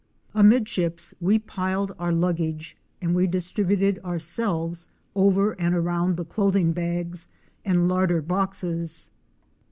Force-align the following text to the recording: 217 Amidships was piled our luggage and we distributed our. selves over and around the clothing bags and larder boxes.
217 0.31 0.39
Amidships 0.55 1.13
was 1.21 1.37
piled 1.45 1.91
our 1.99 2.11
luggage 2.11 2.75
and 3.03 3.13
we 3.13 3.27
distributed 3.27 3.99
our. 4.03 4.17
selves 4.17 4.87
over 5.15 5.51
and 5.61 5.75
around 5.75 6.17
the 6.17 6.25
clothing 6.25 6.71
bags 6.71 7.27
and 7.63 7.87
larder 7.87 8.19
boxes. 8.23 9.11